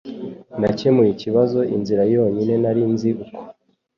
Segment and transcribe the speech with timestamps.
[0.59, 3.39] Nakemuye ikibazo inzira yonyine nari nzi uko